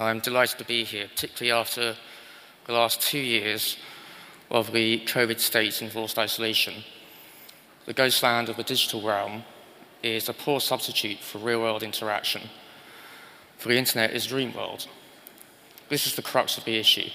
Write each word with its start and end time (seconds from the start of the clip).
I'm 0.00 0.20
delighted 0.20 0.56
to 0.58 0.64
be 0.64 0.82
here, 0.84 1.08
particularly 1.08 1.52
after 1.52 1.94
the 2.64 2.72
last 2.72 3.02
two 3.02 3.18
years 3.18 3.76
of 4.50 4.72
the 4.72 5.00
COVID 5.00 5.38
state 5.38 5.82
enforced 5.82 6.18
isolation. 6.18 6.84
The 7.84 7.92
ghost 7.92 8.22
land 8.22 8.48
of 8.48 8.56
the 8.56 8.62
digital 8.62 9.02
realm 9.02 9.44
is 10.02 10.26
a 10.28 10.32
poor 10.32 10.58
substitute 10.58 11.18
for 11.18 11.36
real 11.36 11.60
world 11.60 11.82
interaction, 11.82 12.48
for 13.58 13.68
the 13.68 13.76
internet 13.76 14.12
is 14.12 14.26
dream 14.26 14.54
world. 14.54 14.86
This 15.90 16.06
is 16.06 16.16
the 16.16 16.22
crux 16.22 16.56
of 16.56 16.64
the 16.64 16.78
issue. 16.78 17.10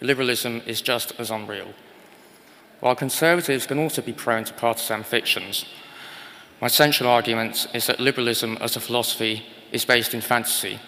Liberalism 0.00 0.62
is 0.66 0.82
just 0.82 1.12
as 1.20 1.30
unreal. 1.30 1.74
While 2.80 2.96
conservatives 2.96 3.66
can 3.66 3.78
also 3.78 4.02
be 4.02 4.12
prone 4.12 4.44
to 4.44 4.52
partisan 4.54 5.04
fictions, 5.04 5.64
my 6.60 6.66
central 6.68 7.08
argument 7.08 7.68
is 7.72 7.86
that 7.86 8.00
liberalism 8.00 8.58
as 8.60 8.74
a 8.74 8.80
philosophy 8.80 9.44
is 9.70 9.84
based 9.84 10.12
in 10.12 10.20
fantasy, 10.20 10.80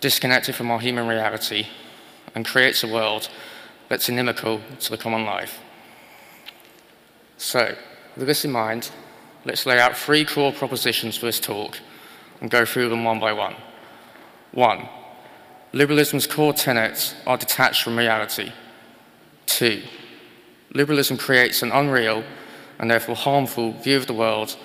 disconnected 0.00 0.54
from 0.54 0.70
our 0.70 0.80
human 0.80 1.06
reality, 1.06 1.66
and 2.34 2.44
creates 2.44 2.82
a 2.82 2.88
world 2.88 3.28
that's 3.88 4.08
inimical 4.08 4.60
to 4.80 4.90
the 4.90 4.96
common 4.96 5.24
life. 5.24 5.60
So, 7.36 7.76
with 8.16 8.26
this 8.26 8.44
in 8.44 8.52
mind, 8.52 8.90
let's 9.44 9.66
lay 9.66 9.78
out 9.78 9.96
three 9.96 10.24
core 10.24 10.52
propositions 10.52 11.16
for 11.16 11.26
this 11.26 11.40
talk 11.40 11.78
and 12.40 12.50
go 12.50 12.64
through 12.64 12.88
them 12.88 13.04
one 13.04 13.20
by 13.20 13.32
one. 13.32 13.56
One, 14.52 14.88
liberalism's 15.72 16.26
core 16.26 16.52
tenets 16.52 17.14
are 17.26 17.36
detached 17.36 17.82
from 17.82 17.96
reality. 17.96 18.52
Two, 19.46 19.82
liberalism 20.72 21.16
creates 21.16 21.62
an 21.62 21.72
unreal 21.72 22.24
and 22.78 22.90
therefore 22.90 23.16
harmful 23.16 23.72
view 23.72 23.96
of 23.96 24.06
the 24.06 24.14
world 24.14 24.56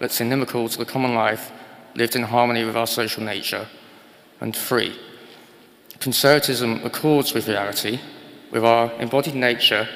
that's 0.00 0.20
inimical 0.20 0.68
to 0.68 0.78
the 0.78 0.84
common 0.84 1.14
life 1.14 1.50
lived 1.94 2.16
in 2.16 2.22
harmony 2.22 2.64
with 2.64 2.76
our 2.76 2.86
social 2.86 3.22
nature. 3.22 3.66
And 4.40 4.56
free. 4.56 4.98
conservatism 6.00 6.80
accords 6.84 7.34
with 7.34 7.48
reality, 7.48 7.98
with 8.52 8.64
our 8.64 8.92
embodied 9.00 9.34
nature, 9.34 9.88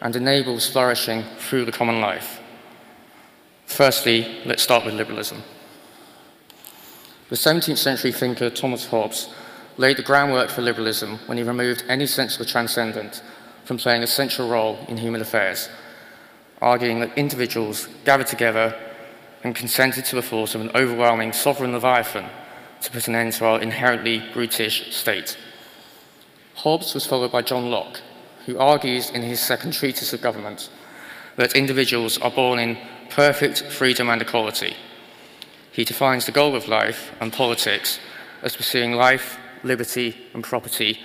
and 0.00 0.16
enables 0.16 0.68
flourishing 0.68 1.22
through 1.38 1.64
the 1.64 1.72
common 1.72 2.00
life. 2.00 2.40
Firstly, 3.66 4.42
let's 4.44 4.64
start 4.64 4.84
with 4.84 4.94
liberalism. 4.94 5.44
The 7.28 7.36
17th 7.36 7.78
century 7.78 8.10
thinker 8.10 8.50
Thomas 8.50 8.86
Hobbes 8.86 9.28
laid 9.76 9.96
the 9.96 10.02
groundwork 10.02 10.50
for 10.50 10.62
liberalism 10.62 11.18
when 11.26 11.38
he 11.38 11.44
removed 11.44 11.84
any 11.88 12.06
sense 12.06 12.32
of 12.32 12.40
the 12.40 12.50
transcendent 12.50 13.22
from 13.64 13.78
playing 13.78 14.02
a 14.02 14.08
central 14.08 14.48
role 14.48 14.78
in 14.88 14.96
human 14.96 15.20
affairs 15.20 15.68
arguing 16.60 17.00
that 17.00 17.16
individuals 17.16 17.88
gathered 18.04 18.26
together 18.26 18.74
and 19.44 19.54
consented 19.54 20.04
to 20.04 20.16
the 20.16 20.22
force 20.22 20.54
of 20.54 20.60
an 20.60 20.70
overwhelming 20.74 21.32
sovereign 21.32 21.72
leviathan 21.72 22.26
to 22.82 22.90
put 22.90 23.08
an 23.08 23.14
end 23.14 23.32
to 23.34 23.44
our 23.44 23.60
inherently 23.60 24.22
brutish 24.32 24.94
state. 24.94 25.36
Hobbes 26.56 26.94
was 26.94 27.06
followed 27.06 27.32
by 27.32 27.42
John 27.42 27.70
Locke, 27.70 28.00
who 28.46 28.58
argues 28.58 29.10
in 29.10 29.22
his 29.22 29.40
second 29.40 29.72
treatise 29.72 30.12
of 30.12 30.22
government 30.22 30.70
that 31.36 31.54
individuals 31.54 32.18
are 32.18 32.30
born 32.30 32.58
in 32.58 32.78
perfect 33.10 33.62
freedom 33.62 34.08
and 34.08 34.22
equality. 34.22 34.74
He 35.70 35.84
defines 35.84 36.26
the 36.26 36.32
goal 36.32 36.56
of 36.56 36.68
life 36.68 37.12
and 37.20 37.32
politics 37.32 38.00
as 38.42 38.56
pursuing 38.56 38.92
life, 38.92 39.38
liberty, 39.62 40.16
and 40.34 40.42
property 40.42 40.98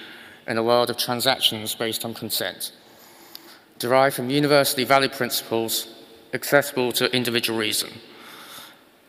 in 0.48 0.58
a 0.58 0.64
world 0.64 0.90
of 0.90 0.98
transactions 0.98 1.76
based 1.76 2.04
on 2.04 2.14
consent 2.14 2.72
derived 3.84 4.16
from 4.16 4.30
universally 4.30 4.86
valid 4.86 5.12
principles 5.12 5.88
accessible 6.34 6.94
to 6.94 7.14
individual 7.14 7.60
reason. 7.60 7.90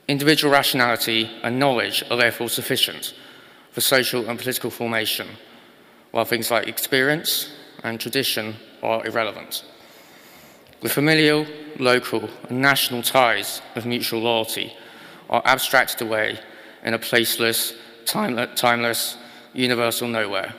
Individual 0.07 0.53
rationality 0.53 1.31
and 1.43 1.59
knowledge 1.59 2.05
are 2.11 2.17
therefore 2.17 2.49
sufficient 2.49 3.15
for 3.71 3.81
social 3.81 4.29
and 4.29 4.39
political 4.39 4.71
formation, 4.71 5.27
while 6.11 6.25
things 6.25 6.51
like 6.51 6.69
experience 6.69 7.51
and 7.83 7.99
tradition 7.99 8.55
are 8.83 9.05
irrelevant. 9.07 9.65
The 10.83 10.91
familial, 10.91 11.47
local, 11.79 12.29
and 12.49 12.61
national 12.61 13.03
ties 13.03 13.63
of 13.75 13.87
mutual 13.87 14.21
loyalty 14.21 14.75
are 15.31 15.43
abstracted 15.47 16.03
away 16.03 16.39
in 16.85 16.93
a 16.93 16.99
placeless, 16.99 17.73
timeless, 18.05 19.17
universal 19.55 20.07
nowhere. 20.07 20.55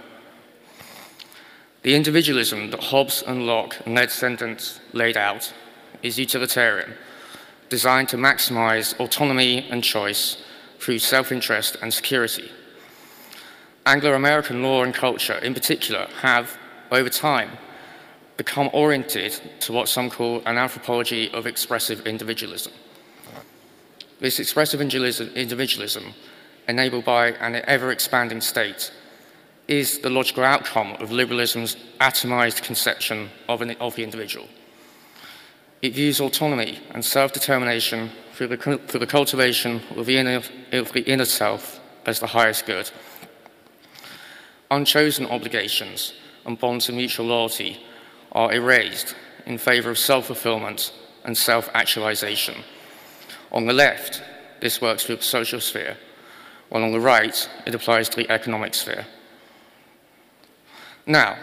The 1.83 1.93
individualism 1.95 2.71
that 2.71 2.85
Hobbes 2.85 3.21
and 3.21 3.45
Locke 3.45 3.75
and 3.85 3.95
their 3.95 4.07
descendants 4.07 4.79
laid 4.91 5.15
out 5.17 5.53
is 6.01 6.17
utilitarian, 6.17 6.95
designed 7.69 8.09
to 8.09 8.17
maximize 8.17 8.97
autonomy 8.99 9.67
and 9.69 9.83
choice 9.83 10.37
through 10.79 10.99
self 10.99 11.31
interest 11.31 11.77
and 11.81 11.93
security. 11.93 12.49
Anglo 13.85 14.13
American 14.13 14.63
law 14.63 14.83
and 14.83 14.93
culture, 14.93 15.37
in 15.39 15.53
particular, 15.53 16.07
have, 16.21 16.57
over 16.91 17.09
time, 17.09 17.51
become 18.37 18.69
oriented 18.73 19.39
to 19.61 19.71
what 19.71 19.87
some 19.87 20.09
call 20.09 20.41
an 20.45 20.57
anthropology 20.57 21.31
of 21.31 21.45
expressive 21.45 22.05
individualism. 22.05 22.73
This 24.19 24.39
expressive 24.39 24.81
individualism, 24.81 26.13
enabled 26.67 27.05
by 27.05 27.27
an 27.33 27.61
ever 27.67 27.91
expanding 27.91 28.41
state, 28.41 28.91
is 29.67 29.99
the 29.99 30.09
logical 30.09 30.43
outcome 30.43 30.93
of 30.99 31.11
liberalism's 31.11 31.75
atomized 31.99 32.61
conception 32.63 33.29
of, 33.49 33.61
an, 33.61 33.71
of 33.79 33.95
the 33.95 34.03
individual. 34.03 34.47
It 35.85 35.93
views 35.93 36.19
autonomy 36.19 36.79
and 36.95 37.05
self 37.05 37.31
determination 37.31 38.09
through 38.33 38.47
the, 38.47 38.57
through 38.57 38.99
the 38.99 39.05
cultivation 39.05 39.83
of 39.95 40.07
the, 40.07 40.17
inner, 40.17 40.41
of 40.71 40.91
the 40.93 41.01
inner 41.01 41.25
self 41.25 41.79
as 42.07 42.19
the 42.19 42.25
highest 42.25 42.65
good. 42.65 42.89
Unchosen 44.71 45.27
obligations 45.27 46.13
and 46.43 46.59
bonds 46.59 46.89
of 46.89 46.95
mutual 46.95 47.27
loyalty 47.27 47.85
are 48.31 48.51
erased 48.51 49.15
in 49.45 49.59
favour 49.59 49.91
of 49.91 49.99
self 49.99 50.25
fulfillment 50.25 50.91
and 51.23 51.37
self 51.37 51.69
actualization. 51.75 52.55
On 53.51 53.67
the 53.67 53.73
left, 53.73 54.23
this 54.61 54.81
works 54.81 55.03
through 55.03 55.17
the 55.17 55.21
social 55.21 55.61
sphere, 55.61 55.97
while 56.69 56.83
on 56.83 56.93
the 56.93 56.99
right, 56.99 57.47
it 57.67 57.75
applies 57.75 58.09
to 58.09 58.17
the 58.17 58.31
economic 58.31 58.73
sphere. 58.73 59.05
Now, 61.05 61.37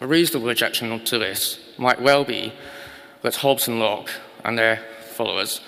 a 0.00 0.08
reasonable 0.08 0.50
objection 0.50 1.04
to 1.04 1.18
this 1.20 1.60
might 1.78 2.02
well 2.02 2.24
be 2.24 2.52
that 3.22 3.36
Hobbes 3.36 3.68
and 3.68 3.78
Locke 3.78 4.10
and 4.44 4.58
their 4.58 4.80
followers 5.14 5.60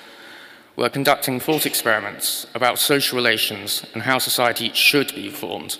were 0.76 0.88
conducting 0.88 1.40
thought 1.40 1.66
experiments 1.66 2.46
about 2.54 2.78
social 2.78 3.16
relations 3.16 3.84
and 3.92 4.02
how 4.02 4.18
society 4.18 4.70
should 4.72 5.14
be 5.14 5.28
formed, 5.28 5.78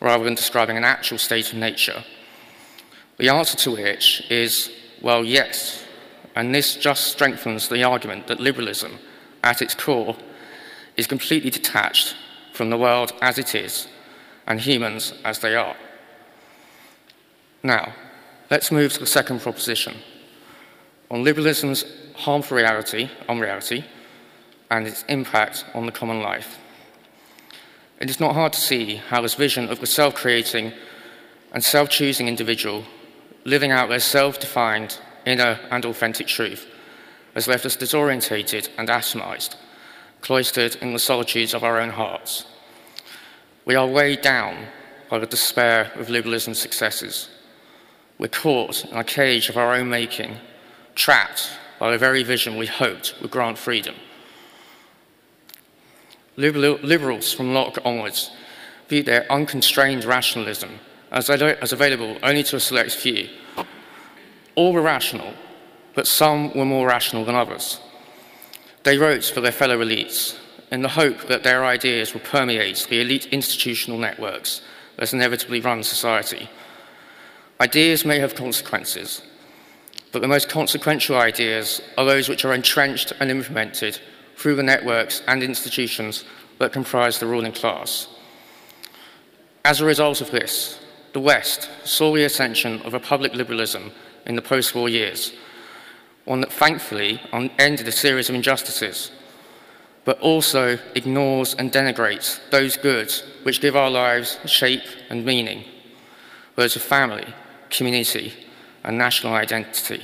rather 0.00 0.24
than 0.24 0.34
describing 0.34 0.76
an 0.76 0.84
actual 0.84 1.18
state 1.18 1.52
of 1.52 1.58
nature. 1.58 2.04
The 3.18 3.28
answer 3.28 3.56
to 3.58 3.72
which 3.72 4.22
is, 4.30 4.70
well, 5.00 5.24
yes, 5.24 5.84
and 6.34 6.54
this 6.54 6.76
just 6.76 7.08
strengthens 7.08 7.68
the 7.68 7.84
argument 7.84 8.26
that 8.28 8.40
liberalism, 8.40 8.98
at 9.44 9.60
its 9.60 9.74
core, 9.74 10.16
is 10.96 11.06
completely 11.06 11.50
detached 11.50 12.16
from 12.52 12.70
the 12.70 12.78
world 12.78 13.12
as 13.20 13.38
it 13.38 13.54
is 13.54 13.88
and 14.46 14.60
humans 14.60 15.14
as 15.24 15.40
they 15.40 15.54
are. 15.54 15.76
Now, 17.62 17.92
let's 18.50 18.72
move 18.72 18.92
to 18.94 19.00
the 19.00 19.06
second 19.06 19.40
proposition 19.40 19.96
on 21.12 21.22
liberalism's 21.22 21.84
harmful 22.16 22.56
reality 22.56 23.08
on 23.28 23.38
reality 23.38 23.84
and 24.70 24.86
its 24.86 25.04
impact 25.08 25.64
on 25.74 25.86
the 25.86 25.92
common 25.92 26.20
life. 26.20 26.58
It 28.00 28.10
is 28.10 28.18
not 28.18 28.34
hard 28.34 28.52
to 28.54 28.60
see 28.60 28.96
how 28.96 29.20
this 29.22 29.34
vision 29.34 29.68
of 29.68 29.78
the 29.78 29.86
self 29.86 30.16
creating 30.16 30.72
and 31.52 31.62
self 31.62 31.88
choosing 31.88 32.26
individual 32.26 32.82
living 33.44 33.70
out 33.70 33.88
their 33.88 34.00
self 34.00 34.40
defined 34.40 34.98
inner 35.24 35.60
and 35.70 35.84
authentic 35.84 36.26
truth 36.26 36.66
has 37.34 37.46
left 37.46 37.64
us 37.64 37.76
disorientated 37.76 38.68
and 38.76 38.88
atomized, 38.88 39.54
cloistered 40.20 40.74
in 40.76 40.92
the 40.92 40.98
solitudes 40.98 41.54
of 41.54 41.62
our 41.62 41.78
own 41.78 41.90
hearts. 41.90 42.46
We 43.64 43.76
are 43.76 43.86
weighed 43.86 44.22
down 44.22 44.66
by 45.08 45.20
the 45.20 45.26
despair 45.26 45.92
of 45.94 46.10
liberalism's 46.10 46.58
successes 46.58 47.28
we're 48.22 48.28
caught 48.28 48.84
in 48.84 48.96
a 48.96 49.02
cage 49.02 49.48
of 49.48 49.56
our 49.56 49.74
own 49.74 49.88
making, 49.88 50.36
trapped 50.94 51.50
by 51.78 51.90
the 51.90 51.98
very 51.98 52.22
vision 52.22 52.56
we 52.56 52.66
hoped 52.66 53.14
would 53.20 53.30
grant 53.30 53.58
freedom. 53.58 53.94
Liberals 56.36 57.32
from 57.32 57.52
Locke 57.52 57.78
onwards 57.84 58.30
viewed 58.88 59.06
their 59.06 59.30
unconstrained 59.30 60.04
rationalism 60.04 60.78
as, 61.10 61.28
as 61.28 61.72
available 61.72 62.16
only 62.22 62.42
to 62.44 62.56
a 62.56 62.60
select 62.60 62.92
few. 62.92 63.28
All 64.54 64.72
were 64.72 64.82
rational, 64.82 65.34
but 65.94 66.06
some 66.06 66.54
were 66.54 66.64
more 66.64 66.86
rational 66.86 67.24
than 67.24 67.34
others. 67.34 67.80
They 68.84 68.98
wrote 68.98 69.24
for 69.24 69.40
their 69.40 69.52
fellow 69.52 69.78
elites 69.78 70.38
in 70.70 70.82
the 70.82 70.88
hope 70.88 71.26
that 71.28 71.42
their 71.42 71.64
ideas 71.64 72.14
would 72.14 72.24
permeate 72.24 72.86
the 72.88 73.00
elite 73.00 73.26
institutional 73.26 73.98
networks 73.98 74.62
that 74.96 75.12
inevitably 75.12 75.60
run 75.60 75.82
society 75.82 76.48
Ideas 77.62 78.04
may 78.04 78.18
have 78.18 78.34
consequences, 78.34 79.22
but 80.12 80.20
the 80.20 80.28
most 80.28 80.48
consequential 80.48 81.16
ideas 81.16 81.80
are 81.96 82.04
those 82.04 82.28
which 82.28 82.44
are 82.44 82.52
entrenched 82.52 83.12
and 83.18 83.30
implemented 83.30 83.98
through 84.36 84.54
the 84.54 84.62
networks 84.62 85.22
and 85.26 85.42
institutions 85.42 86.24
that 86.58 86.72
comprise 86.72 87.18
the 87.18 87.26
ruling 87.26 87.52
class. 87.52 88.08
As 89.64 89.80
a 89.80 89.86
result 89.86 90.20
of 90.20 90.30
this, 90.30 90.78
the 91.12 91.20
West 91.20 91.70
saw 91.84 92.12
the 92.12 92.24
ascension 92.24 92.80
of 92.82 92.94
a 92.94 93.00
public 93.00 93.34
liberalism 93.34 93.90
in 94.26 94.36
the 94.36 94.42
post 94.42 94.74
war 94.74 94.88
years, 94.88 95.32
one 96.24 96.40
that 96.40 96.52
thankfully 96.52 97.20
ended 97.58 97.88
a 97.88 97.92
series 97.92 98.28
of 98.28 98.34
injustices, 98.34 99.10
but 100.04 100.18
also 100.20 100.78
ignores 100.94 101.54
and 101.54 101.72
denigrates 101.72 102.38
those 102.50 102.76
goods 102.76 103.22
which 103.44 103.60
give 103.60 103.76
our 103.76 103.90
lives 103.90 104.38
shape 104.44 104.84
and 105.10 105.24
meaning 105.24 105.64
those 106.56 106.76
of 106.76 106.82
family, 106.82 107.26
community, 107.70 108.32
and 108.84 108.98
national 108.98 109.34
identity. 109.34 110.02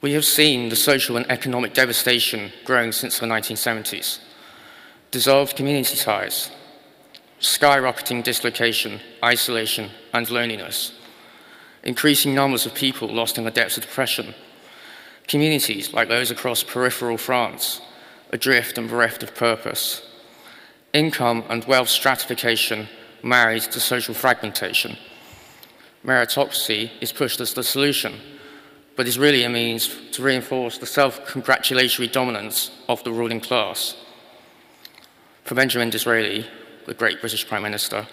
We 0.00 0.12
have 0.12 0.24
seen 0.24 0.68
the 0.68 0.76
social 0.76 1.16
and 1.16 1.28
economic 1.30 1.74
devastation 1.74 2.52
growing 2.64 2.92
since 2.92 3.18
the 3.18 3.26
1970s. 3.26 4.20
Dissolved 5.10 5.56
community 5.56 5.96
ties, 5.96 6.50
skyrocketing 7.40 8.22
dislocation, 8.22 9.00
isolation, 9.24 9.90
and 10.12 10.30
loneliness, 10.30 10.92
increasing 11.82 12.34
numbers 12.34 12.66
of 12.66 12.74
people 12.74 13.08
lost 13.08 13.38
in 13.38 13.44
the 13.44 13.50
depths 13.50 13.76
of 13.76 13.84
depression, 13.84 14.34
communities 15.26 15.92
like 15.92 16.08
those 16.08 16.30
across 16.30 16.62
peripheral 16.62 17.16
France, 17.16 17.80
adrift 18.30 18.78
and 18.78 18.88
bereft 18.88 19.22
of 19.22 19.34
purpose, 19.34 20.02
income 20.92 21.44
and 21.48 21.64
wealth 21.64 21.88
stratification 21.88 22.88
married 23.22 23.62
to 23.62 23.80
social 23.80 24.14
fragmentation. 24.14 24.96
Meritocracy 26.04 26.90
is 27.00 27.12
pushed 27.12 27.40
as 27.40 27.54
the 27.54 27.62
solution, 27.62 28.14
but 28.96 29.06
is 29.06 29.18
really 29.18 29.42
a 29.42 29.48
means 29.48 29.94
to 30.12 30.22
reinforce 30.22 30.78
the 30.78 30.86
self 30.86 31.26
congratulatory 31.26 32.08
dominance 32.08 32.70
of 32.88 33.02
the 33.04 33.12
ruling 33.12 33.40
class. 33.40 33.96
For 35.44 35.54
Benjamin 35.54 35.90
Disraeli, 35.90 36.46
the 36.86 36.94
great 36.94 37.20
British 37.20 37.46
Prime 37.46 37.62
Minister, 37.62 38.06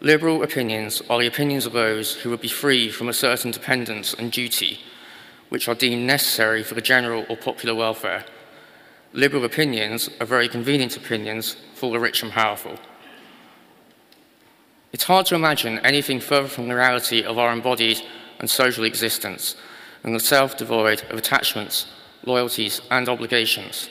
liberal 0.00 0.42
opinions 0.42 1.02
are 1.08 1.18
the 1.20 1.26
opinions 1.26 1.66
of 1.66 1.72
those 1.72 2.14
who 2.14 2.30
would 2.30 2.40
be 2.40 2.48
free 2.48 2.90
from 2.90 3.08
a 3.08 3.12
certain 3.12 3.50
dependence 3.50 4.14
and 4.14 4.32
duty 4.32 4.80
which 5.50 5.68
are 5.68 5.74
deemed 5.74 6.06
necessary 6.06 6.62
for 6.62 6.74
the 6.74 6.80
general 6.80 7.26
or 7.28 7.36
popular 7.36 7.74
welfare. 7.74 8.24
Liberal 9.12 9.44
opinions 9.44 10.08
are 10.20 10.26
very 10.26 10.48
convenient 10.48 10.96
opinions 10.96 11.56
for 11.74 11.90
the 11.90 11.98
rich 11.98 12.22
and 12.22 12.32
powerful. 12.32 12.78
It's 14.92 15.04
hard 15.04 15.26
to 15.26 15.36
imagine 15.36 15.78
anything 15.80 16.18
further 16.18 16.48
from 16.48 16.68
the 16.68 16.74
reality 16.74 17.22
of 17.22 17.38
our 17.38 17.52
embodied 17.52 18.02
and 18.40 18.50
social 18.50 18.84
existence 18.84 19.54
than 20.02 20.12
the 20.12 20.20
self 20.20 20.56
devoid 20.56 21.02
of 21.10 21.18
attachments, 21.18 21.86
loyalties, 22.24 22.80
and 22.90 23.08
obligations. 23.08 23.88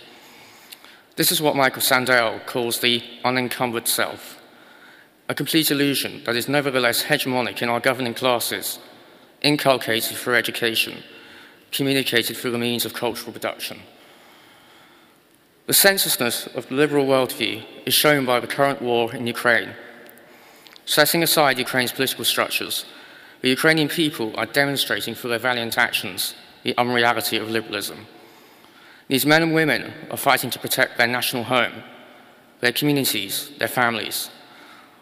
This 1.16 1.32
is 1.32 1.42
what 1.42 1.56
Michael 1.56 1.82
Sandel 1.82 2.40
calls 2.46 2.80
the 2.80 3.02
unencumbered 3.24 3.88
self, 3.88 4.42
a 5.30 5.36
complete 5.36 5.72
illusion 5.72 6.22
that 6.26 6.36
is 6.36 6.50
nevertheless 6.50 7.04
hegemonic 7.04 7.62
in 7.62 7.70
our 7.70 7.80
governing 7.80 8.14
classes, 8.14 8.80
inculcated 9.42 10.18
through 10.18 10.36
education, 10.36 11.04
communicated 11.72 12.36
through 12.36 12.52
the 12.52 12.58
means 12.58 12.84
of 12.84 12.94
cultural 12.94 13.32
production. 13.32 13.80
The 15.68 15.74
senselessness 15.74 16.48
of 16.48 16.68
the 16.68 16.76
liberal 16.76 17.06
worldview 17.06 17.64
is 17.86 17.94
shown 17.94 18.26
by 18.26 18.40
the 18.40 18.48
current 18.48 18.82
war 18.82 19.14
in 19.14 19.28
Ukraine 19.28 19.76
Setting 20.90 21.22
aside 21.22 21.60
Ukraine's 21.60 21.92
political 21.92 22.26
structures, 22.26 22.84
the 23.42 23.50
Ukrainian 23.50 23.90
people 23.90 24.34
are 24.40 24.48
demonstrating 24.48 25.14
through 25.14 25.30
their 25.30 25.38
valiant 25.38 25.78
actions 25.78 26.34
the 26.64 26.76
unreality 26.80 27.38
of 27.38 27.48
liberalism. 27.48 28.08
These 29.08 29.24
men 29.24 29.44
and 29.44 29.54
women 29.54 29.94
are 30.10 30.18
fighting 30.18 30.50
to 30.50 30.58
protect 30.58 30.98
their 30.98 31.06
national 31.06 31.44
home, 31.44 31.84
their 32.62 32.72
communities, 32.72 33.52
their 33.60 33.68
families, 33.68 34.32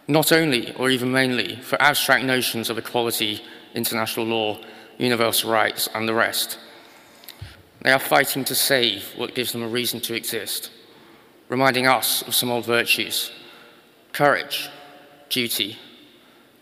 not 0.10 0.34
only 0.34 0.74
or 0.74 0.90
even 0.90 1.10
mainly 1.10 1.56
for 1.56 1.82
abstract 1.82 2.26
notions 2.26 2.70
of 2.70 2.78
equality, 2.78 3.42
international 3.74 4.26
law, 4.26 4.60
universal 4.98 5.50
rights, 5.50 5.88
and 5.96 6.06
the 6.06 6.14
rest. 6.14 6.60
They 7.84 7.94
are 7.94 8.12
fighting 8.14 8.44
to 8.44 8.56
save 8.56 9.14
what 9.16 9.36
gives 9.36 9.54
them 9.54 9.64
a 9.64 9.70
reason 9.70 10.02
to 10.02 10.16
exist, 10.16 10.70
reminding 11.48 11.88
us 11.88 12.24
of 12.24 12.36
some 12.36 12.52
old 12.52 12.66
virtues 12.66 13.32
courage, 14.12 14.70
duty, 15.30 15.78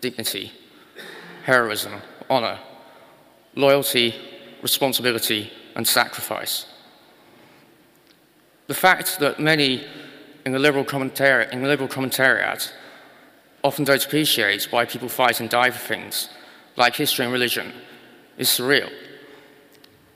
dignity, 0.02 0.52
heroism, 1.44 1.94
honour, 2.30 2.60
loyalty, 3.56 4.16
responsibility, 4.62 5.52
and 5.76 5.88
sacrifice. 5.88 6.66
The 8.68 8.74
fact 8.74 9.20
that 9.20 9.40
many 9.40 9.86
in 10.46 10.52
the 10.52 10.60
liberal, 10.60 10.86
commentari- 10.86 11.52
in 11.52 11.62
the 11.62 11.68
liberal 11.68 11.90
commentariat 11.90 12.72
often 13.64 13.84
don't 13.84 14.06
appreciate 14.06 14.72
why 14.72 14.86
people 14.86 15.10
fight 15.10 15.40
and 15.40 15.50
die 15.50 15.72
for 15.72 15.80
things 15.80 16.30
like 16.78 16.96
history 16.96 17.26
and 17.26 17.34
religion 17.34 17.74
is 18.38 18.48
surreal. 18.48 18.92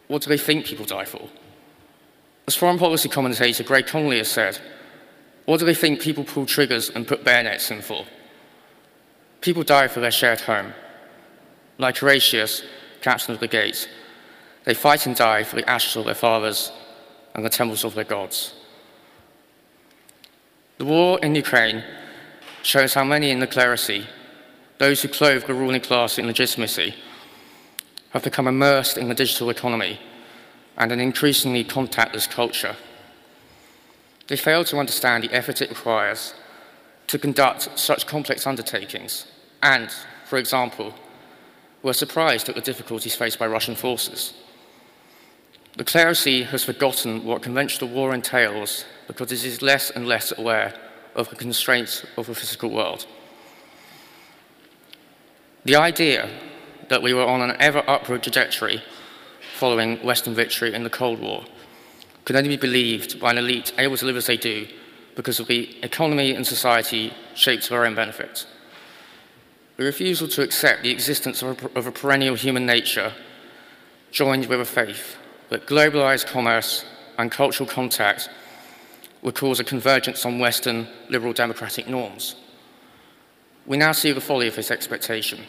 What 0.07 0.22
do 0.22 0.30
they 0.30 0.38
think 0.38 0.66
people 0.66 0.86
die 0.86 1.06
for? 1.06 1.30
As 2.48 2.56
foreign 2.56 2.80
policy 2.80 3.10
commentator 3.10 3.63
Gray 3.63 3.84
Connolly 3.84 4.18
has 4.18 4.30
said, 4.30 4.60
what 5.46 5.60
do 5.60 5.66
they 5.66 5.75
think 5.75 6.01
people 6.01 6.24
pull 6.24 6.46
triggers 6.46 6.90
and 6.90 7.07
put 7.07 7.24
bayonets 7.24 7.72
in 7.72 7.81
for? 7.81 8.06
People 9.41 9.63
die 9.63 9.88
for 9.88 10.00
their 10.00 10.12
shared 10.12 10.41
home. 10.41 10.74
Like 11.77 11.97
Horatius, 11.97 12.63
captain 13.01 13.33
of 13.33 13.39
the 13.39 13.47
gates, 13.47 13.88
they 14.65 14.74
fight 14.74 15.06
and 15.06 15.15
die 15.15 15.44
for 15.44 15.56
the 15.56 15.69
ashes 15.69 15.95
of 15.95 16.06
their 16.06 16.15
fathers 16.15 16.71
and 17.33 17.45
the 17.45 17.50
temples 17.50 17.86
of 17.86 17.95
their 17.95 18.03
gods. 18.03 18.53
The 20.77 20.86
war 20.86 21.19
in 21.21 21.36
Ukraine 21.36 21.83
shows 22.63 22.94
how 22.94 23.03
many 23.03 23.31
in 23.31 23.39
the 23.39 23.47
clerisy, 23.47 24.06
those 24.77 25.01
who 25.01 25.07
clothe 25.07 25.45
the 25.45 25.53
ruling 25.53 25.81
class 25.81 26.18
in 26.18 26.27
legitimacy, 26.27 26.95
have 28.12 28.24
become 28.24 28.47
immersed 28.47 28.97
in 28.97 29.07
the 29.07 29.15
digital 29.15 29.50
economy 29.50 30.00
and 30.77 30.91
an 30.91 31.00
increasingly 31.00 31.63
contactless 31.63 32.30
culture. 32.30 32.75
They 34.27 34.38
fail 34.38 34.63
to 34.65 34.77
understand 34.77 35.24
the 35.24 35.33
effort 35.33 35.62
it 35.62 35.69
requires 35.69 36.33
to 37.09 37.17
conduct 37.17 37.67
such 37.77 38.06
complex 38.06 38.45
undertakings, 38.45 39.25
and, 39.63 39.89
for 40.25 40.38
example, 40.38 40.94
were 41.81 41.91
surprised 41.91 42.47
at 42.47 42.53
the 42.56 42.61
difficulties 42.61 43.15
faced 43.15 43.39
by 43.39 43.47
Russian 43.47 43.75
forces. 43.75 44.35
The 45.75 45.83
clerisy 45.83 46.45
has 46.45 46.63
forgotten 46.63 47.25
what 47.25 47.41
conventional 47.41 47.89
war 47.89 48.13
entails 48.13 48.85
because 49.07 49.31
it 49.31 49.44
is 49.44 49.63
less 49.63 49.89
and 49.89 50.07
less 50.07 50.31
aware 50.38 50.75
of 51.15 51.29
the 51.29 51.35
constraints 51.35 52.05
of 52.15 52.27
the 52.27 52.36
physical 52.36 52.69
world. 52.69 53.07
The 55.65 55.77
idea 55.77 56.29
that 56.89 57.01
we 57.01 57.15
were 57.15 57.25
on 57.25 57.41
an 57.41 57.57
ever 57.60 57.84
upward 57.88 58.22
trajectory 58.22 58.84
following 59.57 59.98
Western 60.05 60.36
victory 60.36 60.75
in 60.75 60.84
the 60.84 60.91
Cold 60.91 61.19
War 61.19 61.45
could 62.25 62.36
only 62.36 62.50
be 62.50 62.57
believed 62.57 63.19
by 63.19 63.31
an 63.31 63.39
elite 63.39 63.74
able 63.79 63.98
to 63.98 64.05
live 64.05 64.17
as 64.17 64.27
they 64.27 64.38
do 64.38 64.67
because 65.19 65.38
the 65.39 65.75
economy 65.83 66.33
and 66.33 66.47
society 66.47 67.13
shaped 67.35 67.63
to 67.63 67.71
their 67.71 67.85
own 67.85 67.93
benefit. 67.93 68.47
The 69.75 69.83
refusal 69.83 70.29
to 70.29 70.41
accept 70.41 70.83
the 70.83 70.91
existence 70.91 71.41
of 71.41 71.61
a, 71.61 71.77
of 71.77 71.88
a 71.88 71.91
perennial 71.91 72.35
human 72.35 72.65
nature, 72.65 73.11
joined 74.11 74.45
with 74.45 74.61
a 74.61 74.65
faith 74.65 75.17
that 75.49 75.67
globalized 75.67 76.27
commerce 76.27 76.85
and 77.17 77.29
cultural 77.29 77.67
contact 77.67 78.29
would 79.21 79.35
cause 79.35 79.59
a 79.59 79.65
convergence 79.65 80.25
on 80.25 80.39
Western 80.39 80.88
liberal 81.09 81.33
democratic 81.33 81.85
norms. 81.85 82.38
We 83.65 83.75
now 83.75 83.91
see 83.91 84.13
the 84.13 84.21
folly 84.21 84.47
of 84.47 84.55
this 84.55 84.71
expectation. 84.71 85.41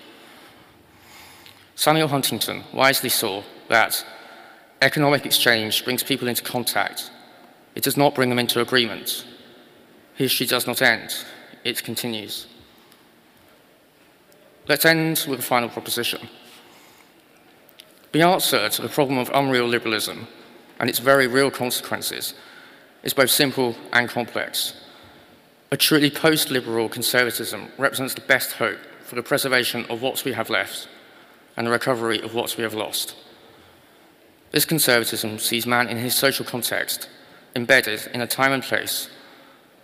Samuel 1.77 2.09
Huntington 2.09 2.65
wisely 2.75 3.09
saw 3.09 3.45
that 3.69 4.05
economic 4.83 5.25
exchange 5.27 5.85
brings 5.85 6.03
people 6.03 6.27
into 6.27 6.43
contact. 6.43 7.13
It 7.77 7.85
does 7.85 7.97
not 7.97 8.17
bring 8.17 8.31
them 8.31 8.41
into 8.41 8.61
agreement. 8.61 9.27
History 10.21 10.45
does 10.45 10.67
not 10.67 10.83
end, 10.83 11.17
it 11.65 11.83
continues. 11.83 12.47
Let's 14.69 14.85
end 14.85 15.25
with 15.27 15.39
a 15.39 15.43
final 15.43 15.71
proposition. 15.71 16.29
The 18.13 18.21
answer 18.21 18.69
to 18.69 18.83
the 18.83 18.91
problem 18.91 19.17
of 19.17 19.31
unreal 19.33 19.67
liberalism 19.67 20.29
and 20.79 20.91
its 20.91 20.99
very 20.99 21.27
real 21.27 21.51
consequences 21.51 22.35
is 23.03 23.15
both 23.15 23.31
simple 23.31 23.75
and 23.95 24.11
complex. 24.11 24.75
A 25.71 25.79
truly 25.79 26.11
post 26.11 26.51
liberal 26.51 26.91
conservatism 26.91 27.69
represents 27.79 28.13
the 28.13 28.21
best 28.21 28.53
hope 28.53 28.81
for 29.03 29.15
the 29.15 29.23
preservation 29.23 29.87
of 29.87 30.03
what 30.03 30.23
we 30.27 30.35
have 30.35 30.51
left 30.51 30.87
and 31.57 31.67
the 31.67 31.71
recovery 31.71 32.21
of 32.21 32.35
what 32.35 32.59
we 32.59 32.63
have 32.63 32.75
lost. 32.75 33.17
This 34.51 34.67
conservatism 34.67 35.39
sees 35.39 35.67
man 35.67 35.89
in 35.89 35.97
his 35.97 36.15
social 36.15 36.45
context, 36.45 37.09
embedded 37.57 38.07
in 38.13 38.21
a 38.21 38.27
time 38.27 38.53
and 38.53 38.63
place 38.63 39.09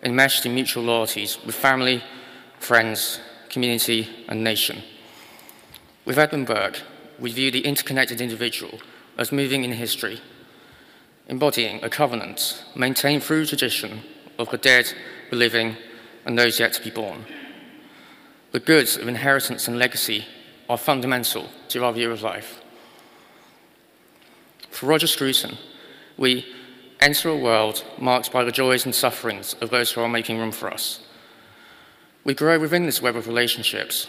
enmeshed 0.06 0.46
in 0.46 0.54
mutual 0.54 0.84
loyalties 0.84 1.36
with 1.44 1.56
family, 1.56 2.00
friends, 2.60 3.18
community, 3.48 4.08
and 4.28 4.44
nation. 4.44 4.80
With 6.04 6.16
Edmund 6.16 6.46
Burke, 6.46 6.80
we 7.18 7.32
view 7.32 7.50
the 7.50 7.66
interconnected 7.66 8.20
individual 8.20 8.78
as 9.18 9.32
moving 9.32 9.64
in 9.64 9.72
history, 9.72 10.20
embodying 11.26 11.82
a 11.82 11.90
covenant 11.90 12.64
maintained 12.76 13.24
through 13.24 13.46
tradition 13.46 14.02
of 14.38 14.48
the 14.50 14.58
dead, 14.58 14.92
the 15.30 15.36
living, 15.36 15.76
and 16.24 16.38
those 16.38 16.60
yet 16.60 16.72
to 16.74 16.82
be 16.82 16.90
born. 16.90 17.26
the 18.52 18.60
goods 18.60 18.96
of 18.96 19.08
inheritance 19.08 19.68
and 19.68 19.78
legacy 19.78 20.24
are 20.68 20.78
fundamental 20.78 21.48
to 21.68 21.84
our 21.84 21.92
view 21.92 22.10
of 22.10 22.22
life. 22.22 22.62
For 24.70 24.86
Roger 24.86 25.08
Scruton, 25.08 25.58
we 26.16 26.46
enter 27.00 27.28
a 27.28 27.36
world 27.36 27.84
marked 27.98 28.32
by 28.32 28.44
the 28.44 28.52
joys 28.52 28.84
and 28.84 28.94
sufferings 28.94 29.54
of 29.60 29.70
those 29.70 29.92
who 29.92 30.00
are 30.00 30.08
making 30.08 30.38
room 30.38 30.52
for 30.52 30.70
us. 30.72 31.00
We 32.24 32.34
grow 32.34 32.58
within 32.58 32.86
this 32.86 33.02
web 33.02 33.16
of 33.16 33.28
relationships, 33.28 34.08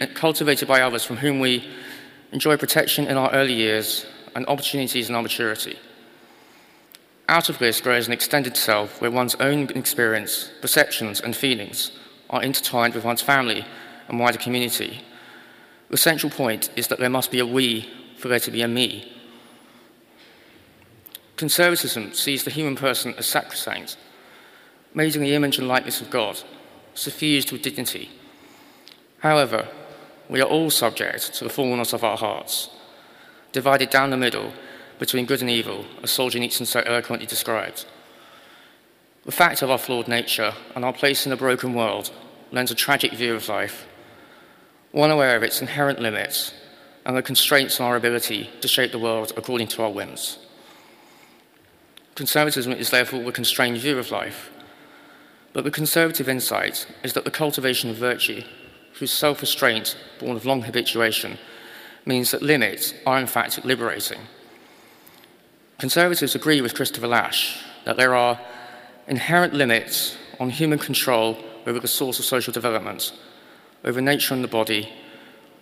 eh, 0.00 0.06
cultivated 0.06 0.66
by 0.66 0.80
others 0.80 1.04
from 1.04 1.18
whom 1.18 1.38
we 1.38 1.68
enjoy 2.32 2.56
protection 2.56 3.06
in 3.06 3.16
our 3.16 3.30
early 3.32 3.52
years 3.52 4.06
and 4.34 4.46
opportunities 4.46 5.08
in 5.08 5.14
our 5.14 5.22
maturity. 5.22 5.78
Out 7.28 7.48
of 7.48 7.58
this 7.58 7.80
grows 7.80 8.06
an 8.06 8.12
extended 8.12 8.56
self 8.56 9.00
where 9.00 9.10
one's 9.10 9.36
own 9.36 9.70
experience, 9.70 10.50
perceptions, 10.60 11.20
and 11.20 11.36
feelings 11.36 11.92
are 12.30 12.42
intertwined 12.42 12.94
with 12.94 13.04
one's 13.04 13.22
family 13.22 13.64
and 14.08 14.18
wider 14.18 14.38
community. 14.38 15.00
The 15.90 15.96
central 15.96 16.30
point 16.30 16.70
is 16.74 16.88
that 16.88 16.98
there 16.98 17.10
must 17.10 17.30
be 17.30 17.38
a 17.38 17.46
we 17.46 17.88
for 18.16 18.28
there 18.28 18.40
to 18.40 18.50
be 18.50 18.62
a 18.62 18.68
me. 18.68 19.12
Conservatism 21.42 22.12
sees 22.12 22.44
the 22.44 22.52
human 22.52 22.76
person 22.76 23.14
as 23.18 23.26
sacrosanct, 23.26 23.96
made 24.94 25.16
in 25.16 25.22
the 25.22 25.34
image 25.34 25.58
and 25.58 25.66
likeness 25.66 26.00
of 26.00 26.08
God, 26.08 26.40
suffused 26.94 27.50
with 27.50 27.62
dignity. 27.62 28.10
However, 29.18 29.66
we 30.28 30.40
are 30.40 30.48
all 30.48 30.70
subject 30.70 31.34
to 31.34 31.42
the 31.42 31.50
fallenness 31.50 31.92
of 31.92 32.04
our 32.04 32.16
hearts, 32.16 32.70
divided 33.50 33.90
down 33.90 34.10
the 34.10 34.16
middle 34.16 34.52
between 35.00 35.26
good 35.26 35.40
and 35.40 35.50
evil, 35.50 35.84
as 36.04 36.12
Solzhenitsyn 36.12 36.64
so 36.64 36.78
eloquently 36.86 37.26
described. 37.26 37.86
The 39.24 39.32
fact 39.32 39.62
of 39.62 39.70
our 39.72 39.78
flawed 39.78 40.06
nature 40.06 40.54
and 40.76 40.84
our 40.84 40.92
place 40.92 41.26
in 41.26 41.32
a 41.32 41.36
broken 41.36 41.74
world 41.74 42.12
lends 42.52 42.70
a 42.70 42.76
tragic 42.76 43.14
view 43.14 43.34
of 43.34 43.48
life, 43.48 43.84
one 44.92 45.10
aware 45.10 45.34
of 45.34 45.42
its 45.42 45.60
inherent 45.60 45.98
limits 45.98 46.54
and 47.04 47.16
the 47.16 47.20
constraints 47.20 47.80
on 47.80 47.88
our 47.88 47.96
ability 47.96 48.48
to 48.60 48.68
shape 48.68 48.92
the 48.92 48.98
world 49.00 49.32
according 49.36 49.66
to 49.66 49.82
our 49.82 49.90
whims. 49.90 50.38
Conservatism 52.14 52.72
is 52.72 52.90
therefore 52.90 53.26
a 53.28 53.32
constrained 53.32 53.78
view 53.78 53.98
of 53.98 54.10
life, 54.10 54.50
but 55.52 55.64
the 55.64 55.70
conservative 55.70 56.28
insight 56.28 56.86
is 57.02 57.14
that 57.14 57.24
the 57.24 57.30
cultivation 57.30 57.90
of 57.90 57.96
virtue, 57.96 58.42
through 58.94 59.06
self 59.06 59.40
restraint 59.40 59.96
born 60.18 60.36
of 60.36 60.44
long 60.44 60.62
habituation, 60.62 61.38
means 62.04 62.30
that 62.30 62.42
limits 62.42 62.92
are 63.06 63.18
in 63.18 63.26
fact 63.26 63.64
liberating. 63.64 64.20
Conservatives 65.78 66.34
agree 66.34 66.60
with 66.60 66.74
Christopher 66.74 67.08
Lasch 67.08 67.58
that 67.84 67.96
there 67.96 68.14
are 68.14 68.38
inherent 69.06 69.54
limits 69.54 70.16
on 70.38 70.50
human 70.50 70.78
control 70.78 71.38
over 71.66 71.80
the 71.80 71.88
source 71.88 72.18
of 72.18 72.24
social 72.24 72.52
development, 72.52 73.12
over 73.84 74.00
nature 74.00 74.34
and 74.34 74.44
the 74.44 74.48
body, 74.48 74.88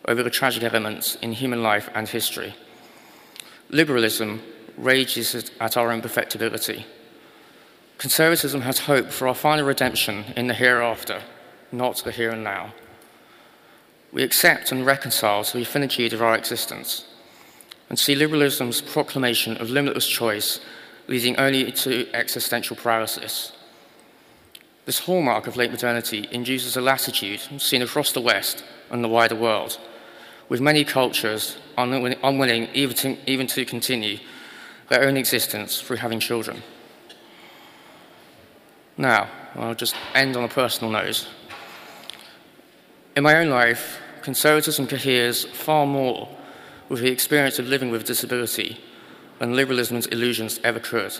over 0.06 0.22
the 0.22 0.30
tragic 0.30 0.62
elements 0.62 1.14
in 1.16 1.32
human 1.32 1.62
life 1.62 1.88
and 1.94 2.08
history. 2.08 2.54
Liberalism 3.70 4.42
rages 4.82 5.34
at 5.60 5.76
our 5.76 5.88
imperfectibility. 5.88 6.84
Conservatism 7.98 8.62
has 8.62 8.80
hope 8.80 9.10
for 9.10 9.28
our 9.28 9.34
final 9.34 9.66
redemption 9.66 10.24
in 10.36 10.46
the 10.46 10.54
hereafter, 10.54 11.22
not 11.70 12.02
the 12.04 12.10
here 12.10 12.30
and 12.30 12.42
now. 12.42 12.72
We 14.12 14.22
accept 14.22 14.72
and 14.72 14.86
reconcile 14.86 15.44
to 15.44 15.58
the 15.58 15.64
finitude 15.64 16.12
of 16.12 16.22
our 16.22 16.34
existence 16.34 17.04
and 17.88 17.98
see 17.98 18.14
liberalism's 18.14 18.80
proclamation 18.80 19.56
of 19.58 19.70
limitless 19.70 20.06
choice 20.06 20.60
leading 21.08 21.36
only 21.38 21.70
to 21.72 22.08
existential 22.14 22.76
paralysis. 22.76 23.52
This 24.86 25.00
hallmark 25.00 25.46
of 25.46 25.56
late 25.56 25.70
modernity 25.70 26.28
induces 26.30 26.76
a 26.76 26.80
latitude 26.80 27.40
seen 27.58 27.82
across 27.82 28.12
the 28.12 28.20
West 28.20 28.64
and 28.90 29.04
the 29.04 29.08
wider 29.08 29.34
world, 29.34 29.78
with 30.48 30.60
many 30.60 30.84
cultures 30.84 31.58
unwilling 31.76 32.68
even 32.72 32.96
to, 32.96 33.16
even 33.30 33.46
to 33.48 33.64
continue 33.64 34.18
their 34.90 35.04
own 35.04 35.16
existence 35.16 35.80
through 35.80 35.96
having 35.96 36.20
children. 36.20 36.62
Now, 38.98 39.30
I'll 39.54 39.74
just 39.74 39.94
end 40.14 40.36
on 40.36 40.44
a 40.44 40.48
personal 40.48 40.92
note. 40.92 41.26
In 43.16 43.22
my 43.22 43.36
own 43.36 43.48
life, 43.48 43.98
conservatism 44.20 44.86
coheres 44.86 45.44
far 45.44 45.86
more 45.86 46.28
with 46.88 47.00
the 47.00 47.10
experience 47.10 47.58
of 47.58 47.68
living 47.68 47.90
with 47.90 48.04
disability 48.04 48.78
than 49.38 49.54
liberalism's 49.54 50.06
illusions 50.08 50.60
ever 50.64 50.80
could. 50.80 51.18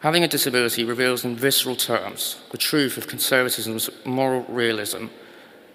Having 0.00 0.24
a 0.24 0.28
disability 0.28 0.82
reveals 0.82 1.24
in 1.24 1.36
visceral 1.36 1.76
terms 1.76 2.40
the 2.50 2.58
truth 2.58 2.96
of 2.96 3.06
conservatism's 3.06 3.88
moral 4.04 4.42
realism 4.48 5.06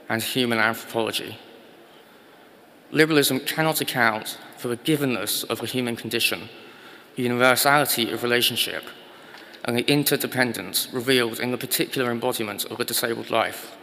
and 0.10 0.22
human 0.22 0.60
anthropology. 0.60 1.38
Liberalism 2.92 3.40
cannot 3.40 3.82
account 3.82 4.38
for 4.58 4.68
the 4.68 4.78
givenness 4.78 5.44
of 5.50 5.60
the 5.60 5.66
human 5.66 5.96
condition, 5.96 6.50
the 7.16 7.24
universality 7.24 8.12
of 8.12 8.24
relationship, 8.24 8.84
and 9.64 9.78
the 9.78 9.90
interdependence 9.92 10.88
revealed 10.92 11.40
in 11.40 11.52
the 11.52 11.58
particular 11.58 12.12
embodiment 12.12 12.66
of 12.66 12.80
a 12.80 12.86
disabled 12.86 13.30
life. 13.30 13.76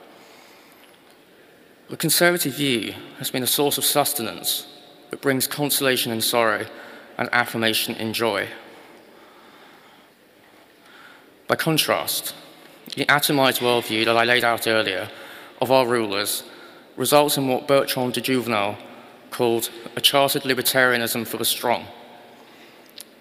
The 1.91 1.97
conservative 1.97 2.55
view 2.55 2.95
has 3.19 3.31
been 3.31 3.43
a 3.43 3.47
source 3.47 3.77
of 3.77 3.85
sustenance 3.85 4.67
that 5.11 5.21
brings 5.21 5.47
consolation 5.47 6.11
in 6.11 6.21
sorrow 6.21 6.67
and 7.19 7.29
affirmation 7.33 7.95
in 7.97 8.13
joy. 8.13 8.49
By 11.49 11.57
contrast, 11.57 12.35
the 12.97 13.05
atomized 13.07 13.59
worldview 13.59 14.07
that 14.07 14.17
I 14.17 14.25
laid 14.25 14.45
out 14.45 14.67
earlier 14.67 15.11
of 15.61 15.71
our 15.71 15.87
rulers 15.87 16.45
results 16.97 17.37
in 17.37 17.49
what 17.49 17.69
Bertrand 17.69 18.15
de 18.15 18.21
Jouvenel 18.21 18.77
called 19.33 19.71
a 19.97 20.01
chartered 20.01 20.43
libertarianism 20.43 21.27
for 21.27 21.39
the 21.39 21.45
strong. 21.45 21.87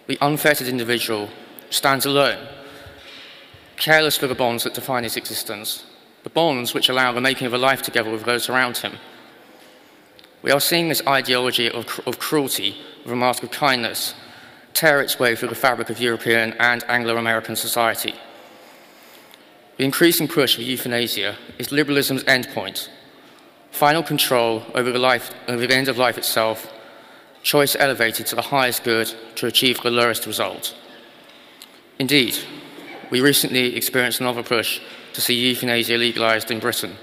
The 0.08 0.18
unfettered 0.22 0.68
individual 0.68 1.30
stands 1.70 2.06
alone, 2.06 2.48
careless 3.78 4.18
for 4.18 4.28
the 4.28 4.36
bonds 4.36 4.64
that 4.64 4.74
define 4.74 5.04
his 5.04 5.18
existence, 5.18 5.86
the 6.24 6.30
bonds 6.30 6.74
which 6.74 6.90
allow 6.90 7.12
the 7.12 7.22
making 7.22 7.48
of 7.48 7.54
a 7.54 7.58
life 7.58 7.82
together 7.82 8.12
with 8.12 8.26
those 8.26 8.50
around 8.50 8.78
him. 8.78 8.98
We 10.42 10.52
are 10.52 10.60
seeing 10.60 10.90
this 10.90 11.06
ideology 11.08 11.70
of, 11.70 12.00
of 12.06 12.20
cruelty 12.20 12.76
with 13.04 13.14
a 13.14 13.16
mask 13.16 13.44
of 13.44 13.52
kindness 13.52 14.14
tear 14.74 15.02
its 15.02 15.20
way 15.20 15.36
through 15.36 15.50
the 15.50 15.56
fabric 15.56 15.90
of 15.90 16.00
European 16.00 16.54
and 16.54 16.84
Anglo 16.88 17.18
American 17.18 17.56
society. 17.56 18.16
The 19.78 19.86
increasing 19.86 20.28
push 20.28 20.56
for 20.56 20.62
euthanasia 20.62 21.38
is 21.58 21.72
liberalism's 21.72 22.24
endpoint. 22.24 22.90
Final 23.72 24.04
control 24.04 24.64
over 24.76 24.92
the, 24.92 25.00
life, 25.00 25.32
over 25.48 25.66
the 25.66 25.76
end 25.76 25.88
of 25.88 25.98
life 25.98 26.18
itself, 26.18 26.72
choice 27.42 27.76
elevated 27.80 28.28
to 28.28 28.36
the 28.36 28.42
highest 28.42 28.84
good 28.84 29.14
to 29.36 29.48
achieve 29.48 29.82
the 29.82 29.90
lowest 29.90 30.26
result. 30.26 30.76
Indeed, 31.98 32.38
we 33.10 33.22
recently 33.22 33.76
experienced 33.76 34.20
another 34.20 34.44
push 34.44 34.80
to 35.14 35.22
see 35.22 35.34
euthanasia 35.34 35.98
legalized 35.98 36.52
in 36.52 36.60
Britain. 36.60 36.96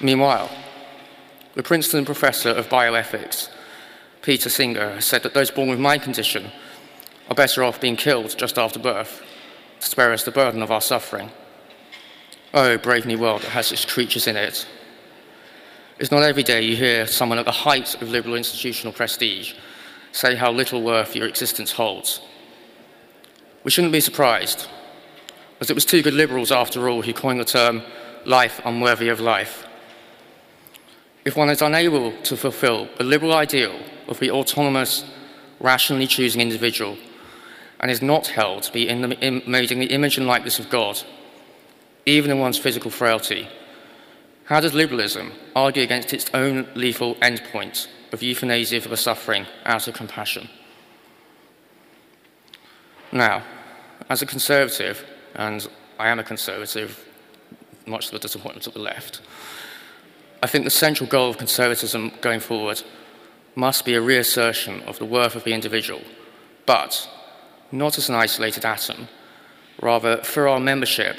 Meanwhile, 0.00 0.50
the 1.54 1.62
Princeton 1.62 2.04
professor 2.04 2.50
of 2.50 2.68
bioethics, 2.68 3.48
Peter 4.22 4.48
Singer, 4.48 5.00
said 5.00 5.22
that 5.24 5.34
those 5.34 5.50
born 5.50 5.68
with 5.68 5.80
my 5.80 5.98
condition 5.98 6.52
are 7.28 7.34
better 7.34 7.64
off 7.64 7.80
being 7.80 7.96
killed 7.96 8.36
just 8.38 8.58
after 8.58 8.78
birth 8.78 9.22
to 9.80 9.86
spare 9.86 10.12
us 10.12 10.24
the 10.24 10.30
burden 10.30 10.62
of 10.62 10.70
our 10.70 10.80
suffering. 10.80 11.30
Oh, 12.54 12.78
brave 12.78 13.04
new 13.04 13.18
world 13.18 13.42
that 13.42 13.50
has 13.50 13.72
its 13.72 13.84
creatures 13.84 14.26
in 14.26 14.36
it. 14.36 14.66
It's 15.98 16.10
not 16.10 16.22
every 16.22 16.42
day 16.42 16.62
you 16.62 16.76
hear 16.76 17.06
someone 17.06 17.38
at 17.38 17.44
the 17.44 17.52
height 17.52 18.00
of 18.00 18.08
liberal 18.08 18.36
institutional 18.36 18.92
prestige 18.92 19.54
say 20.12 20.34
how 20.34 20.50
little 20.50 20.82
worth 20.82 21.14
your 21.14 21.26
existence 21.26 21.72
holds. 21.72 22.20
We 23.64 23.70
shouldn't 23.70 23.92
be 23.92 24.00
surprised, 24.00 24.66
as 25.60 25.70
it 25.70 25.74
was 25.74 25.84
two 25.84 26.02
good 26.02 26.14
liberals, 26.14 26.50
after 26.50 26.88
all, 26.88 27.02
who 27.02 27.12
coined 27.12 27.40
the 27.40 27.44
term 27.44 27.82
life 28.24 28.60
unworthy 28.64 29.08
of 29.08 29.20
life. 29.20 29.66
If 31.24 31.36
one 31.36 31.50
is 31.50 31.60
unable 31.60 32.12
to 32.22 32.36
fulfill 32.36 32.88
the 32.96 33.04
liberal 33.04 33.34
ideal 33.34 33.78
of 34.06 34.18
the 34.20 34.30
autonomous, 34.30 35.04
rationally 35.60 36.06
choosing 36.06 36.40
individual, 36.40 36.96
and 37.80 37.90
is 37.90 38.00
not 38.00 38.28
held 38.28 38.62
to 38.64 38.72
be 38.72 38.88
in 38.88 39.02
the, 39.02 39.18
in, 39.20 39.42
made 39.46 39.70
in 39.70 39.78
the 39.78 39.92
image 39.92 40.16
and 40.16 40.26
likeness 40.26 40.58
of 40.58 40.70
God, 40.70 41.02
even 42.06 42.30
in 42.30 42.38
one's 42.38 42.58
physical 42.58 42.90
frailty, 42.90 43.48
how 44.44 44.60
does 44.60 44.72
liberalism 44.72 45.32
argue 45.54 45.82
against 45.82 46.14
its 46.14 46.30
own 46.32 46.66
lethal 46.74 47.16
endpoint 47.16 47.86
of 48.12 48.22
euthanasia 48.22 48.80
for 48.80 48.88
the 48.88 48.96
suffering 48.96 49.46
out 49.64 49.86
of 49.86 49.94
compassion? 49.94 50.48
Now, 53.12 53.42
as 54.08 54.22
a 54.22 54.26
conservative, 54.26 55.04
and 55.34 55.68
I 55.98 56.08
am 56.08 56.18
a 56.18 56.24
conservative, 56.24 57.04
much 57.86 58.06
to 58.06 58.12
the 58.12 58.18
disappointment 58.18 58.66
of 58.66 58.74
the 58.74 58.80
left, 58.80 59.20
I 60.42 60.46
think 60.46 60.64
the 60.64 60.70
central 60.70 61.08
goal 61.08 61.30
of 61.30 61.38
conservatism 61.38 62.12
going 62.20 62.40
forward 62.40 62.82
must 63.54 63.84
be 63.84 63.94
a 63.94 64.00
reassertion 64.00 64.82
of 64.82 64.98
the 64.98 65.04
worth 65.04 65.34
of 65.34 65.44
the 65.44 65.52
individual, 65.52 66.00
but 66.64 67.08
not 67.72 67.98
as 67.98 68.08
an 68.08 68.14
isolated 68.14 68.64
atom, 68.64 69.08
rather 69.82 70.18
through 70.18 70.48
our 70.48 70.60
membership 70.60 71.16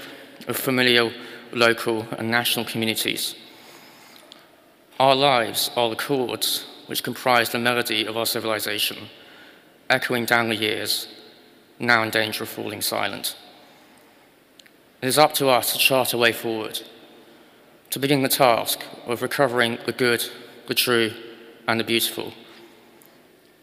of 0.49 0.57
familial, 0.57 1.11
local, 1.53 2.07
and 2.17 2.29
national 2.29 2.65
communities. 2.65 3.35
Our 4.99 5.15
lives 5.15 5.69
are 5.77 5.89
the 5.89 5.95
chords 5.95 6.65
which 6.87 7.03
comprise 7.03 7.51
the 7.51 7.59
melody 7.59 8.05
of 8.05 8.17
our 8.17 8.25
civilization, 8.25 8.97
echoing 9.89 10.25
down 10.25 10.49
the 10.49 10.55
years, 10.55 11.07
now 11.77 12.01
in 12.01 12.09
danger 12.09 12.43
of 12.43 12.49
falling 12.49 12.81
silent. 12.81 13.37
It 15.01 15.07
is 15.07 15.19
up 15.19 15.33
to 15.35 15.47
us 15.47 15.71
to 15.71 15.79
chart 15.79 16.13
a 16.13 16.17
way 16.17 16.33
forward, 16.33 16.81
to 17.91 17.99
begin 17.99 18.23
the 18.23 18.27
task 18.27 18.83
of 19.05 19.21
recovering 19.21 19.77
the 19.85 19.93
good, 19.93 20.25
the 20.67 20.73
true, 20.73 21.13
and 21.67 21.79
the 21.79 21.83
beautiful, 21.83 22.33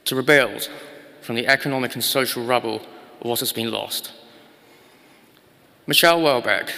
to 0.05 0.15
rebuild 0.15 0.71
from 1.21 1.35
the 1.35 1.49
economic 1.49 1.95
and 1.95 2.05
social 2.05 2.45
rubble 2.45 2.77
of 3.21 3.27
what 3.27 3.41
has 3.41 3.53
been 3.53 3.73
lost. 3.73 4.13
Michel 5.89 6.19
Houellebecq 6.19 6.71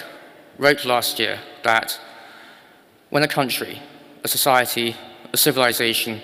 wrote 0.59 0.85
last 0.85 1.17
year 1.17 1.39
that 1.63 1.99
when 3.09 3.23
a 3.23 3.27
country, 3.27 3.81
a 4.23 4.27
society, 4.27 4.95
a 5.33 5.37
civilization 5.37 6.21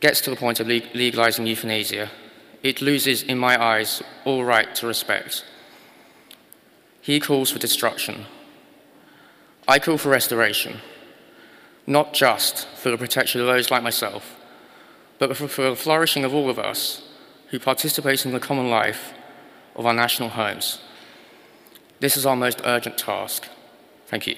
gets 0.00 0.22
to 0.22 0.30
the 0.30 0.36
point 0.36 0.58
of 0.58 0.68
legalizing 0.68 1.46
euthanasia, 1.46 2.10
it 2.62 2.80
loses, 2.80 3.22
in 3.22 3.36
my 3.36 3.62
eyes, 3.62 4.02
all 4.24 4.42
right 4.42 4.74
to 4.76 4.86
respect. 4.86 5.44
He 7.02 7.20
calls 7.20 7.50
for 7.50 7.58
destruction. 7.58 8.24
I 9.68 9.78
call 9.78 9.98
for 9.98 10.08
restoration, 10.08 10.80
not 11.86 12.14
just 12.14 12.66
for 12.68 12.90
the 12.90 12.96
protection 12.96 13.42
of 13.42 13.46
those 13.46 13.70
like 13.70 13.82
myself, 13.82 14.36
but 15.18 15.36
for 15.36 15.62
the 15.62 15.76
flourishing 15.76 16.24
of 16.24 16.32
all 16.32 16.48
of 16.48 16.58
us 16.58 17.02
who 17.50 17.58
participate 17.58 18.24
in 18.24 18.32
the 18.32 18.40
common 18.40 18.70
life 18.70 19.12
of 19.74 19.84
our 19.84 19.94
national 19.94 20.30
homes. 20.30 20.78
This 22.00 22.16
is 22.16 22.26
our 22.26 22.36
most 22.36 22.60
urgent 22.64 22.98
task. 22.98 23.48
Thank 24.06 24.26
you. 24.26 24.36